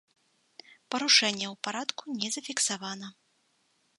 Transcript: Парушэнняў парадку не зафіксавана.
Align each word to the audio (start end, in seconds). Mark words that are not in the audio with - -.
Парушэнняў 0.93 1.53
парадку 1.69 2.03
не 2.23 2.29
зафіксавана. 2.39 3.07